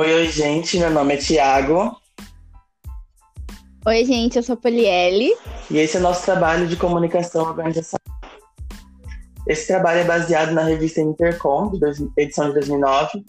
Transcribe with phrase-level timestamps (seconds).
[0.00, 0.78] Oi, oi, gente.
[0.78, 1.94] Meu nome é Tiago.
[3.84, 4.38] Oi, gente.
[4.38, 5.36] Eu sou a Poliele.
[5.70, 8.00] E esse é o nosso trabalho de comunicação organizacional.
[9.46, 13.26] Esse trabalho é baseado na revista Intercom, de dois, edição de 2009.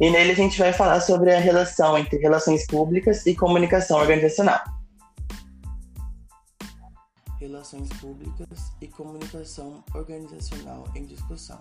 [0.00, 4.60] E nele a gente vai falar sobre a relação entre relações públicas e comunicação organizacional.
[7.38, 11.58] Relações públicas e comunicação organizacional em discussão.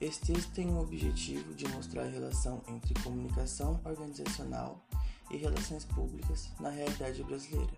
[0.00, 4.80] Esse texto tem o objetivo de mostrar a relação entre comunicação organizacional
[5.28, 7.72] e relações públicas na realidade brasileira,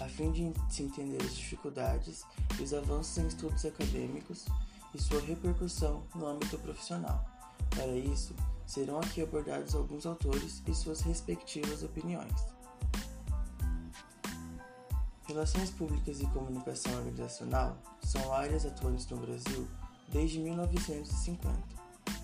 [0.00, 2.24] a fim de se entender as dificuldades
[2.58, 4.46] e os avanços em estudos acadêmicos
[4.92, 7.24] e sua repercussão no âmbito profissional.
[7.70, 8.34] Para isso,
[8.66, 12.34] serão aqui abordados alguns autores e suas respectivas opiniões.
[15.24, 19.68] Relações públicas e comunicação organizacional são áreas atuantes no Brasil
[20.10, 21.50] desde 1950.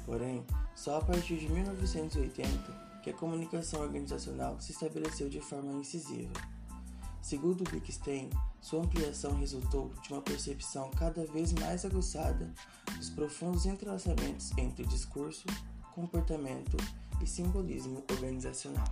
[0.05, 6.33] Porém, só a partir de 1980 que a comunicação organizacional se estabeleceu de forma incisiva.
[7.23, 12.53] Segundo Wittgenstein, sua ampliação resultou de uma percepção cada vez mais aguçada
[12.97, 15.47] dos profundos entrelaçamentos entre discurso,
[15.95, 16.77] comportamento
[17.21, 18.87] e simbolismo organizacional.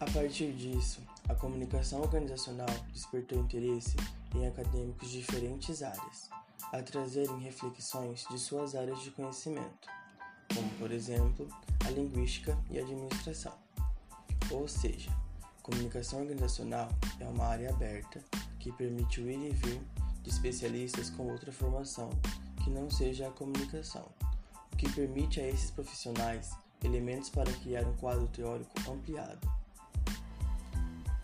[0.00, 3.94] A partir disso, a comunicação organizacional despertou interesse
[4.34, 6.30] em acadêmicos de diferentes áreas,
[6.72, 9.88] a trazerem reflexões de suas áreas de conhecimento,
[10.54, 11.48] como, por exemplo,
[11.86, 13.52] a linguística e a administração.
[14.50, 15.10] Ou seja,
[15.62, 16.88] comunicação organizacional
[17.20, 18.22] é uma área aberta
[18.58, 19.80] que permite o ir e vir
[20.22, 22.10] de especialistas com outra formação
[22.62, 24.06] que não seja a comunicação,
[24.72, 26.50] o que permite a esses profissionais
[26.82, 29.62] elementos para criar um quadro teórico ampliado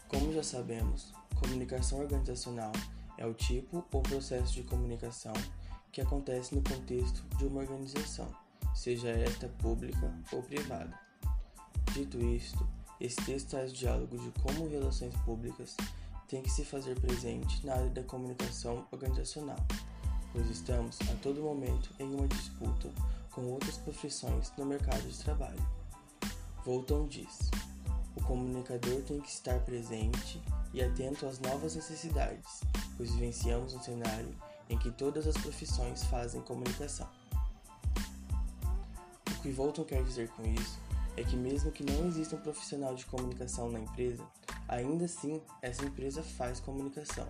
[0.09, 2.73] como já sabemos, comunicação organizacional
[3.19, 5.35] é o tipo ou processo de comunicação
[5.93, 8.29] que acontece no contexto de uma organização,
[8.75, 10.99] seja esta pública ou privada.
[11.93, 12.67] Dito isto,
[13.01, 15.77] esse texto traz o diálogo de como relações públicas
[16.29, 19.59] têm que se fazer presente na área da comunicação organizacional,
[20.33, 22.91] pois estamos a todo momento em uma disputa
[23.33, 25.67] com outras profissões no mercado de trabalho.
[26.65, 27.51] Volton diz
[28.19, 30.43] o comunicador tem que estar presente
[30.75, 32.61] e atento às novas necessidades,
[32.97, 34.35] pois vivenciamos um cenário
[34.69, 37.09] em que todas as profissões fazem comunicação.
[39.31, 40.79] O que Volton quer dizer com isso
[41.17, 44.25] é que, mesmo que não exista um profissional de comunicação na empresa,
[44.67, 47.27] ainda assim essa empresa faz comunicação.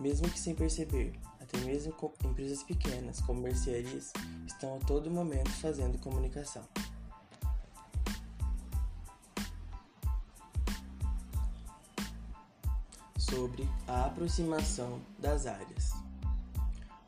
[0.00, 4.12] Mesmo que sem perceber, até mesmo empresas pequenas, como mercearias,
[4.46, 6.66] estão a todo momento fazendo comunicação.
[13.32, 15.92] Sobre a aproximação das áreas.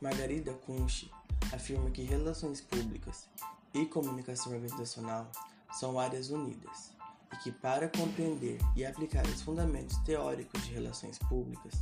[0.00, 1.10] Margarida Kunsch
[1.52, 3.28] afirma que relações públicas
[3.74, 5.30] e comunicação organizacional
[5.78, 6.92] são áreas unidas
[7.30, 11.74] e que para compreender e aplicar os fundamentos teóricos de relações públicas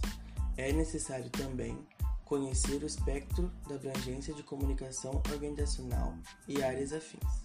[0.56, 1.78] é necessário também
[2.24, 6.14] conhecer o espectro da abrangência de comunicação organizacional
[6.48, 7.44] e áreas afins.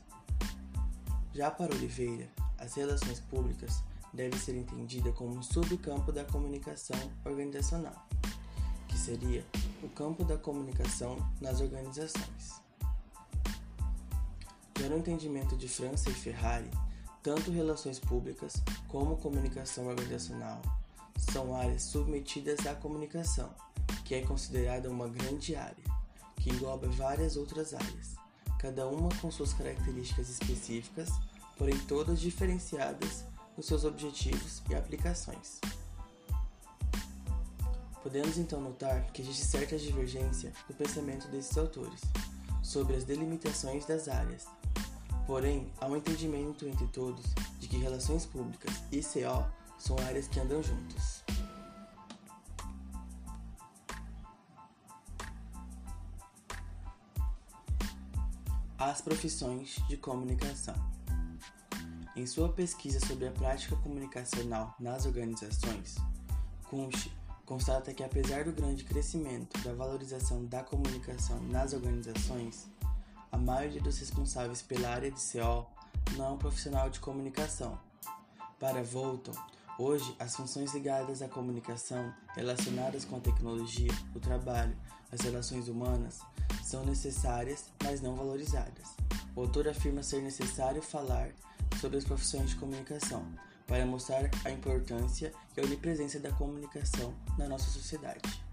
[1.31, 2.27] Já para Oliveira,
[2.57, 3.83] as relações públicas
[4.13, 8.07] deve ser entendida como um subcampo da comunicação organizacional,
[8.87, 9.45] que seria
[9.83, 12.61] o campo da comunicação nas organizações.
[14.79, 16.69] Já no entendimento de França e Ferrari,
[17.23, 20.61] tanto relações públicas como comunicação organizacional
[21.17, 23.49] são áreas submetidas à comunicação,
[24.05, 25.83] que é considerada uma grande área,
[26.37, 28.15] que engloba várias outras áreas,
[28.59, 31.09] cada uma com suas características específicas,
[31.57, 33.25] porém todas diferenciadas
[33.57, 35.59] os seus objetivos e aplicações.
[38.03, 41.99] Podemos então notar que existe certa divergência no pensamento desses autores
[42.63, 44.45] sobre as delimitações das áreas.
[45.25, 47.25] Porém, há um entendimento entre todos
[47.59, 49.45] de que relações públicas e CO
[49.77, 51.23] são áreas que andam juntas.
[58.77, 60.96] As profissões de comunicação.
[62.17, 65.97] Em sua pesquisa sobre a prática comunicacional nas organizações,
[66.67, 67.11] Kunsch
[67.45, 72.65] constata que, apesar do grande crescimento da valorização da comunicação nas organizações,
[73.31, 75.67] a maioria dos responsáveis pela área de CO
[76.17, 77.77] não é um profissional de comunicação.
[78.59, 79.33] Para Volton,
[79.77, 84.75] hoje as funções ligadas à comunicação, relacionadas com a tecnologia, o trabalho,
[85.11, 86.21] as relações humanas,
[86.63, 88.87] são necessárias, mas não valorizadas.
[89.35, 91.29] O autor afirma ser necessário falar
[91.79, 93.25] sobre as profissões de comunicação,
[93.65, 98.43] para mostrar a importância e a onipresença da comunicação na nossa sociedade.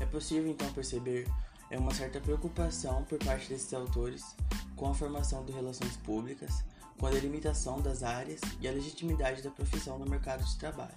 [0.00, 1.28] É possível então perceber
[1.70, 4.36] é uma certa preocupação por parte desses autores
[4.76, 6.64] com a formação de relações públicas,
[6.98, 10.94] com a delimitação das áreas e a legitimidade da profissão no mercado de trabalho.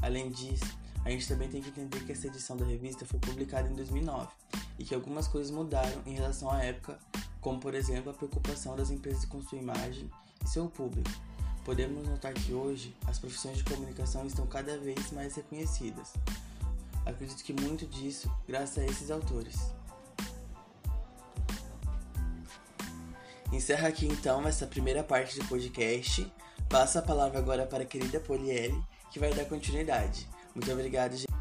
[0.00, 3.68] Além disso, a gente também tem que entender que essa edição da revista foi publicada
[3.68, 4.28] em 2009
[4.78, 6.98] e que algumas coisas mudaram em relação à época,
[7.40, 10.10] como por exemplo a preocupação das empresas com sua imagem
[10.44, 11.10] e seu público.
[11.64, 16.12] Podemos notar que hoje as profissões de comunicação estão cada vez mais reconhecidas.
[17.04, 19.56] Acredito que muito disso graças a esses autores.
[23.52, 26.30] Encerra aqui então essa primeira parte do podcast.
[26.68, 30.28] Passo a palavra agora para a querida Poliele, que vai dar continuidade.
[30.54, 31.32] Muito obrigado, gente.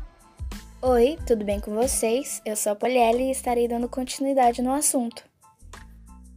[0.81, 2.41] Oi, tudo bem com vocês?
[2.45, 5.28] Eu sou a Poliele e estarei dando continuidade no assunto.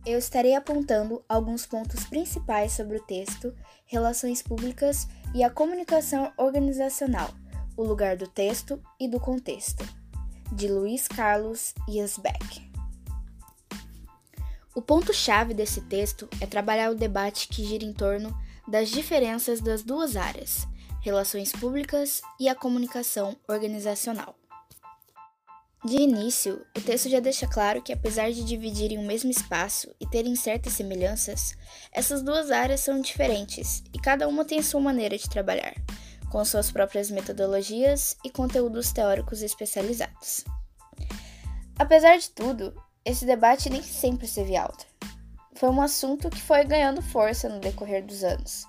[0.04, 3.54] Eu estarei apontando alguns pontos principais sobre o texto,
[3.86, 7.30] relações públicas e a comunicação organizacional,
[7.76, 9.84] o lugar do texto e do contexto,
[10.52, 12.68] de Luiz Carlos Yasbeck.
[14.74, 19.84] O ponto-chave desse texto é trabalhar o debate que gira em torno das diferenças das
[19.84, 20.66] duas áreas,
[21.00, 24.41] relações públicas e a comunicação organizacional.
[25.84, 30.06] De início, o texto já deixa claro que, apesar de dividirem o mesmo espaço e
[30.06, 31.56] terem certas semelhanças,
[31.90, 35.74] essas duas áreas são diferentes e cada uma tem sua maneira de trabalhar,
[36.30, 40.44] com suas próprias metodologias e conteúdos teóricos especializados.
[41.76, 42.72] Apesar de tudo,
[43.04, 44.86] esse debate nem sempre esteve alto.
[45.54, 48.68] Foi um assunto que foi ganhando força no decorrer dos anos.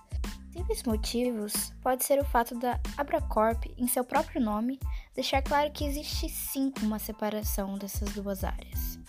[0.51, 4.80] Possíveis motivos pode ser o fato da Abracorp, em seu próprio nome,
[5.15, 9.00] deixar claro que existe sim uma separação dessas duas áreas.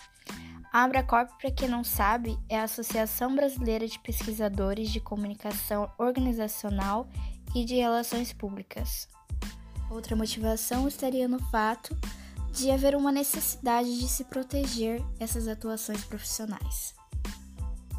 [0.71, 7.07] A Abracorp, para quem não sabe, é a Associação Brasileira de Pesquisadores de Comunicação Organizacional
[7.55, 9.07] e de Relações Públicas.
[9.89, 11.97] Outra motivação estaria no fato
[12.51, 16.93] de haver uma necessidade de se proteger essas atuações profissionais.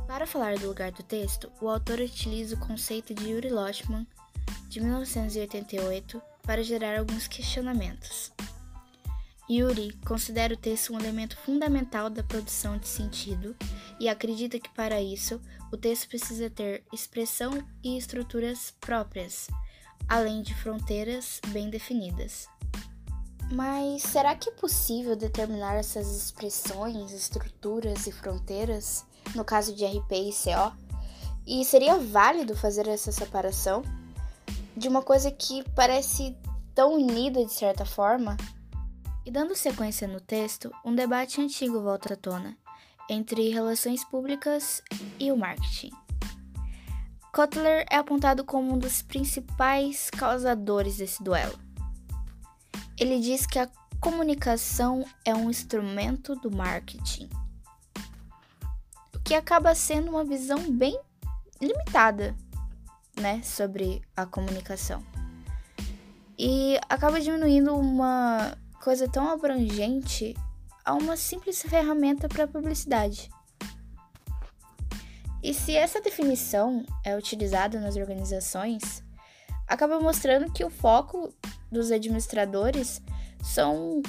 [0.07, 4.07] Para falar do lugar do texto, o autor utiliza o conceito de Yuri Lochman,
[4.69, 8.33] de 1988, para gerar alguns questionamentos.
[9.49, 13.55] Yuri considera o texto um elemento fundamental da produção de sentido
[14.01, 15.41] e acredita que, para isso,
[15.73, 19.49] o texto precisa ter expressão e estruturas próprias,
[20.09, 22.49] além de fronteiras bem definidas.
[23.53, 29.05] Mas será que é possível determinar essas expressões, estruturas e fronteiras
[29.35, 30.73] no caso de RP e CO?
[31.47, 33.83] E seria válido fazer essa separação
[34.77, 36.37] de uma coisa que parece
[36.75, 38.37] tão unida de certa forma?
[39.25, 42.57] E dando sequência no texto, um debate antigo volta à tona
[43.09, 44.83] entre relações públicas
[45.19, 45.91] e o marketing.
[47.33, 51.59] Kotler é apontado como um dos principais causadores desse duelo.
[52.99, 53.69] Ele diz que a
[54.01, 57.29] comunicação é um instrumento do marketing,
[59.15, 60.99] o que acaba sendo uma visão bem
[61.61, 62.35] limitada,
[63.21, 65.05] né, sobre a comunicação.
[66.39, 70.35] E acaba diminuindo uma coisa tão abrangente
[70.85, 73.31] a uma simples ferramenta para publicidade.
[75.43, 79.03] E se essa definição é utilizada nas organizações,
[79.67, 81.33] acaba mostrando que o foco
[81.71, 83.01] dos administradores
[83.43, 84.03] são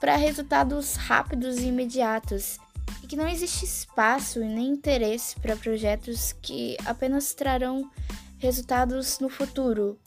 [0.00, 2.58] para resultados rápidos e imediatos
[3.02, 7.90] e que não existe espaço e nem interesse para projetos que apenas trarão
[8.38, 9.98] resultados no futuro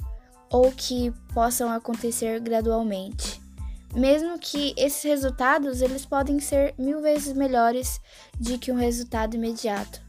[0.49, 3.41] ou que possam acontecer gradualmente.
[3.93, 7.99] Mesmo que esses resultados eles podem ser mil vezes melhores
[8.39, 10.01] do que um resultado imediato.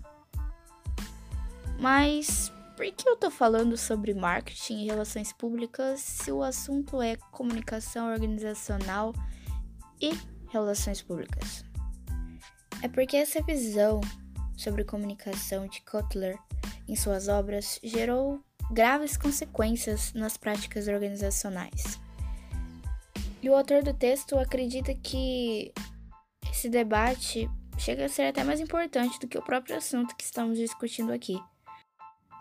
[1.80, 7.16] Mas por que eu tô falando sobre marketing e relações públicas se o assunto é
[7.30, 9.12] comunicação organizacional
[10.00, 10.12] e
[10.50, 11.64] relações públicas?
[12.82, 14.00] É porque essa visão
[14.56, 16.36] sobre comunicação de Kotler
[16.88, 21.98] em suas obras gerou graves consequências nas práticas organizacionais.
[23.40, 25.72] E o autor do texto acredita que
[26.50, 27.48] esse debate
[27.78, 31.38] chega a ser até mais importante do que o próprio assunto que estamos discutindo aqui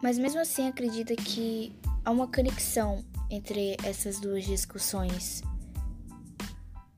[0.01, 5.43] mas mesmo assim acredita que há uma conexão entre essas duas discussões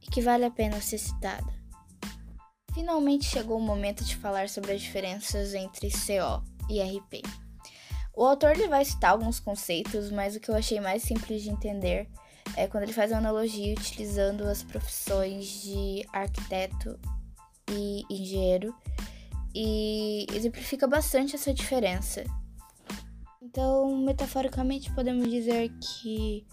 [0.02, 1.63] e que vale a pena ser citada.
[2.74, 7.22] Finalmente chegou o momento de falar sobre as diferenças entre CO e RP.
[8.16, 11.50] O autor ele vai citar alguns conceitos, mas o que eu achei mais simples de
[11.50, 12.08] entender
[12.56, 17.00] é quando ele faz uma analogia utilizando as profissões de arquiteto
[17.72, 18.76] e engenheiro
[19.54, 22.24] e exemplifica bastante essa diferença.
[23.42, 26.46] Então, metaforicamente, podemos dizer que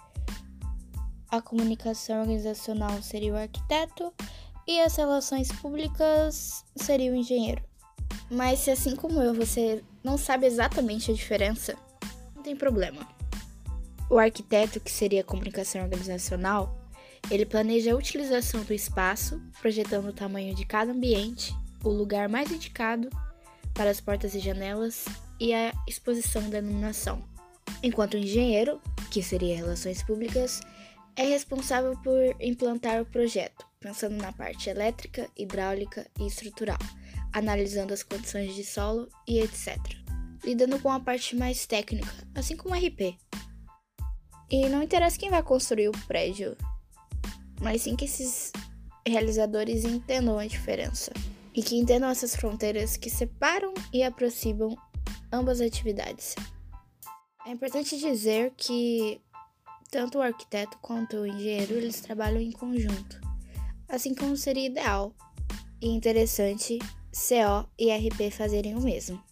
[1.30, 4.12] a comunicação organizacional seria o arquiteto
[4.70, 7.60] e as relações públicas seria o engenheiro.
[8.30, 11.76] Mas se assim como eu você não sabe exatamente a diferença,
[12.36, 13.04] não tem problema.
[14.08, 16.88] O arquiteto, que seria a comunicação organizacional,
[17.32, 22.52] ele planeja a utilização do espaço, projetando o tamanho de cada ambiente, o lugar mais
[22.52, 23.10] indicado
[23.74, 25.04] para as portas e janelas
[25.40, 27.24] e a exposição da iluminação.
[27.82, 30.60] Enquanto o engenheiro, que seria relações públicas,
[31.16, 36.78] é responsável por implantar o projeto, pensando na parte elétrica, hidráulica e estrutural,
[37.32, 39.78] analisando as condições de solo e etc.
[40.44, 43.16] Lidando com a parte mais técnica, assim como RP.
[44.50, 46.56] E não interessa quem vai construir o prédio,
[47.60, 48.52] mas sim que esses
[49.06, 51.12] realizadores entendam a diferença
[51.54, 54.76] e que entendam essas fronteiras que separam e aproximam
[55.32, 56.34] ambas atividades.
[57.46, 59.20] É importante dizer que
[59.90, 63.29] tanto o arquiteto quanto o engenheiro eles trabalham em conjunto,
[63.90, 65.12] assim como seria ideal
[65.80, 66.78] e interessante
[67.12, 69.22] CO e RP fazerem o mesmo.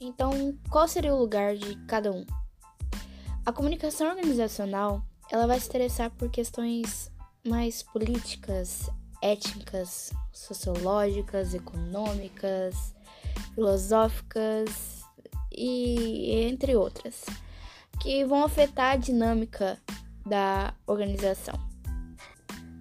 [0.00, 2.24] Então, qual seria o lugar de cada um?
[3.44, 7.10] A comunicação organizacional ela vai se interessar por questões
[7.46, 8.88] mais políticas,
[9.22, 12.94] étnicas, sociológicas, econômicas,
[13.54, 15.02] filosóficas
[15.52, 17.24] e entre outras,
[18.00, 19.78] que vão afetar a dinâmica
[20.26, 21.69] da organização.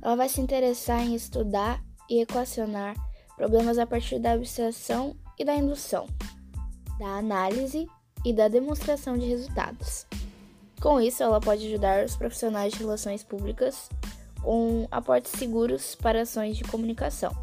[0.02, 2.96] Ela vai se interessar em estudar e equacionar
[3.36, 6.08] problemas a partir da abstração e da indução,
[6.98, 7.88] da análise
[8.26, 10.06] e da demonstração de resultados.
[10.82, 13.90] Com isso, ela pode ajudar os profissionais de relações públicas
[14.42, 17.36] com aportes seguros para ações de comunicação.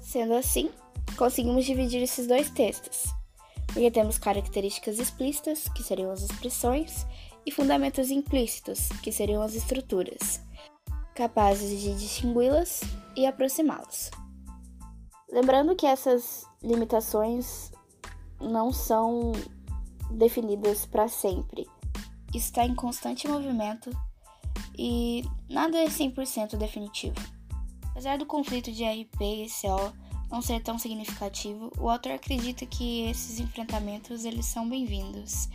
[0.00, 0.70] Sendo assim,
[1.16, 3.04] conseguimos dividir esses dois textos,
[3.66, 7.06] porque temos características explícitas, que seriam as expressões,
[7.44, 10.40] e fundamentos implícitos, que seriam as estruturas,
[11.14, 12.80] capazes de distingui-las
[13.16, 14.10] e aproximá-las.
[15.30, 17.72] Lembrando que essas limitações
[18.40, 19.32] não são
[20.10, 21.66] definidas para sempre.
[22.34, 23.90] Está em constante movimento
[24.78, 27.16] e nada é 100% definitivo.
[27.90, 29.92] Apesar do conflito de RP e CO
[30.30, 35.48] não ser tão significativo, o autor acredita que esses enfrentamentos eles são bem-vindos,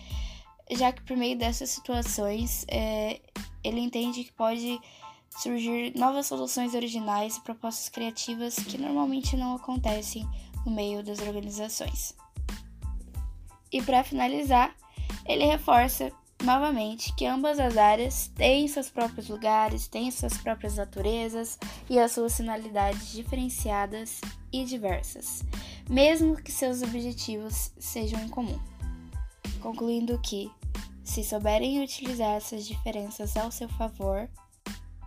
[0.71, 3.19] já que por meio dessas situações é,
[3.63, 4.79] ele entende que pode
[5.37, 10.27] surgir novas soluções originais e propostas criativas que normalmente não acontecem
[10.65, 12.15] no meio das organizações.
[13.71, 14.75] E para finalizar,
[15.25, 16.11] ele reforça
[16.43, 21.57] novamente que ambas as áreas têm seus próprios lugares, têm suas próprias naturezas
[21.89, 25.43] e as suas finalidades diferenciadas e diversas,
[25.89, 28.59] mesmo que seus objetivos sejam em comum.
[29.61, 30.49] Concluindo que,
[31.03, 34.29] se souberem utilizar essas diferenças ao seu favor,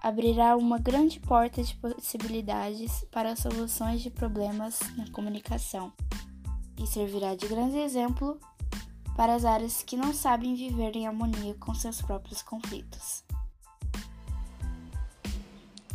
[0.02, 5.92] abrirá uma grande porta de possibilidades para soluções de problemas na comunicação
[6.78, 8.40] e servirá de grande exemplo
[9.16, 13.22] para as áreas que não sabem viver em harmonia com seus próprios conflitos.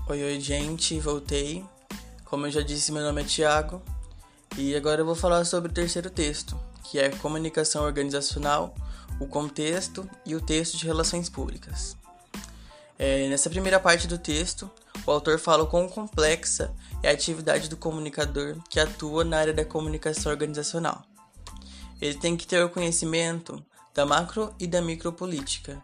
[0.07, 1.65] Oi, oi, gente, voltei.
[2.25, 3.81] Como eu já disse, meu nome é Tiago
[4.57, 8.75] e agora eu vou falar sobre o terceiro texto, que é Comunicação Organizacional,
[9.19, 11.97] o Contexto e o Texto de Relações Públicas.
[12.97, 14.69] É, nessa primeira parte do texto,
[15.05, 16.73] o autor fala o quão complexa
[17.03, 21.03] é a atividade do comunicador que atua na área da comunicação organizacional.
[22.01, 25.81] Ele tem que ter o conhecimento da macro e da micropolítica.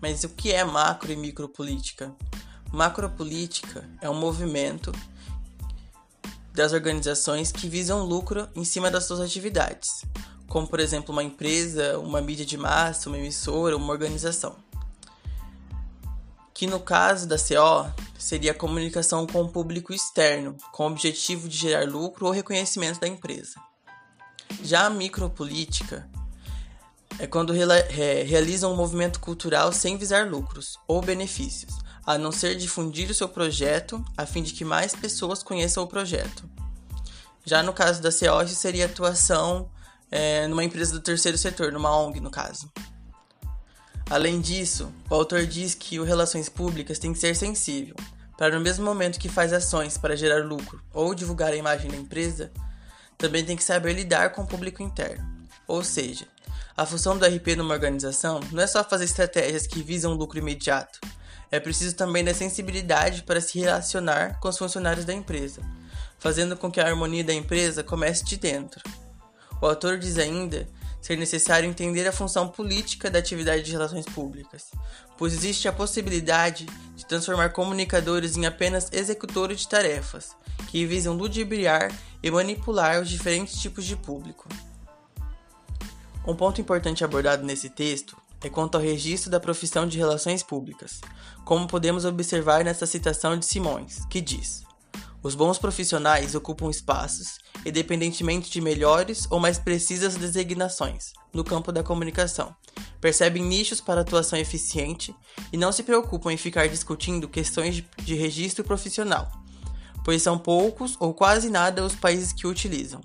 [0.00, 2.14] Mas o que é macro e micropolítica?
[2.72, 4.92] Macropolítica é um movimento
[6.52, 10.04] das organizações que visam lucro em cima das suas atividades,
[10.48, 14.56] como por exemplo uma empresa, uma mídia de massa, uma emissora, uma organização.
[16.58, 17.88] Que no caso da CO
[18.18, 22.98] seria a comunicação com o público externo, com o objetivo de gerar lucro ou reconhecimento
[22.98, 23.54] da empresa.
[24.64, 26.10] Já a micropolítica
[27.16, 33.08] é quando realiza um movimento cultural sem visar lucros ou benefícios, a não ser difundir
[33.08, 36.50] o seu projeto a fim de que mais pessoas conheçam o projeto.
[37.44, 39.70] Já no caso da CEOS, seria atuação
[40.10, 42.68] é, numa empresa do terceiro setor, numa ONG no caso.
[44.10, 47.94] Além disso, o autor diz que o relações públicas tem que ser sensível,
[48.38, 51.96] para no mesmo momento que faz ações para gerar lucro ou divulgar a imagem da
[51.96, 52.50] empresa,
[53.18, 55.26] também tem que saber lidar com o público interno.
[55.66, 56.26] Ou seja,
[56.74, 61.00] a função do RP numa organização não é só fazer estratégias que visam lucro imediato.
[61.50, 65.60] É preciso também da sensibilidade para se relacionar com os funcionários da empresa,
[66.18, 68.82] fazendo com que a harmonia da empresa comece de dentro.
[69.60, 70.66] O autor diz ainda
[71.08, 74.66] ser necessário entender a função política da atividade de relações públicas,
[75.16, 80.36] pois existe a possibilidade de transformar comunicadores em apenas executores de tarefas,
[80.66, 81.90] que visam ludibriar
[82.22, 84.50] e manipular os diferentes tipos de público.
[86.26, 91.00] Um ponto importante abordado nesse texto é quanto ao registro da profissão de relações públicas,
[91.42, 94.62] como podemos observar nessa citação de Simões, que diz:
[95.22, 101.82] Os bons profissionais ocupam espaços, independentemente de melhores ou mais precisas designações, no campo da
[101.82, 102.54] comunicação.
[103.00, 105.14] Percebem nichos para atuação eficiente
[105.52, 109.30] e não se preocupam em ficar discutindo questões de, registro profissional,
[110.04, 113.00] pois são poucos ou quase nada os países que o utilizam.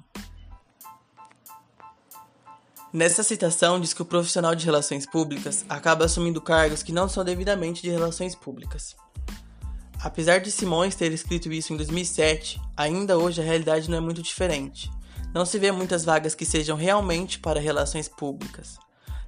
[2.91, 7.25] Nessa citação, diz que o profissional de relações públicas acaba assumindo cargos que não são
[7.25, 8.95] devidamente de relações públicas.
[10.03, 14.21] Apesar de Simões ter escrito isso em 2007, ainda hoje a realidade não é muito
[14.21, 14.91] diferente.
[15.33, 18.77] Não se vê muitas vagas que sejam realmente para relações públicas.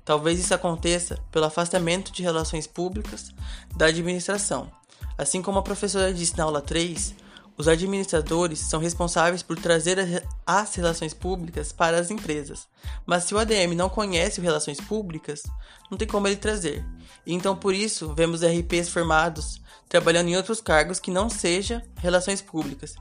[0.04, 3.32] Talvez isso aconteça pelo afastamento de relações públicas
[3.78, 4.70] da administração.
[5.18, 7.16] Assim como a professora disse na aula 3,
[7.58, 12.68] os administradores são responsáveis por trazer as relações públicas para as empresas,
[13.06, 15.44] mas se o ADM não conhece relações públicas,
[15.90, 16.86] não tem como ele trazer.
[17.26, 22.96] Então por isso vemos RPs formados trabalhando em outros cargos que não seja relações públicas,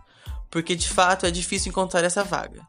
[0.51, 2.63] porque de fato é difícil encontrar essa vaga.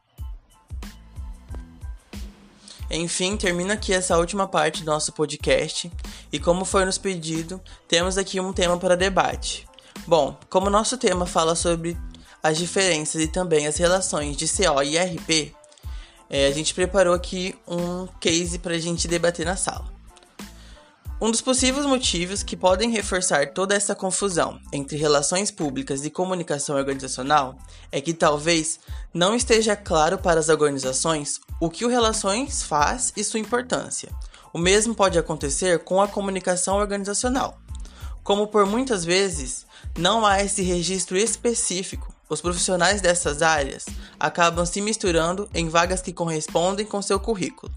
[2.89, 5.91] Enfim, termina aqui essa última parte do nosso podcast
[6.31, 9.67] e como foi nos pedido, temos aqui um tema para debate.
[10.07, 11.97] Bom, como nosso tema fala sobre
[12.43, 15.55] as diferenças e também as relações de CO e RP,
[16.29, 19.95] é, a gente preparou aqui um case para a gente debater na sala.
[21.19, 26.75] Um dos possíveis motivos que podem reforçar toda essa confusão entre relações públicas e comunicação
[26.75, 27.57] organizacional
[27.91, 28.79] é que talvez
[29.11, 34.09] não esteja claro para as organizações o que o relações faz e sua importância.
[34.53, 37.57] O mesmo pode acontecer com a comunicação organizacional.
[38.23, 39.64] Como por muitas vezes
[39.97, 43.85] não há esse registro específico, os profissionais dessas áreas
[44.19, 47.71] acabam se misturando em vagas que correspondem com seu currículo.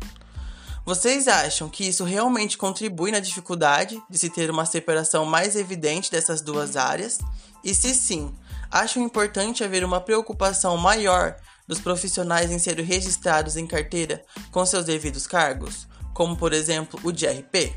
[0.85, 6.11] Vocês acham que isso realmente contribui na dificuldade de se ter uma separação mais evidente
[6.11, 7.19] dessas duas áreas?
[7.63, 8.35] E se sim,
[8.71, 14.87] acham importante haver uma preocupação maior dos profissionais em serem registrados em carteira com seus
[14.87, 17.77] devidos cargos, como por exemplo o de RP?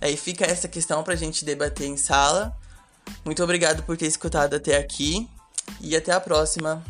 [0.00, 2.56] Aí fica essa questão para a gente debater em sala.
[3.24, 5.28] Muito obrigado por ter escutado até aqui
[5.80, 6.82] e até a próxima.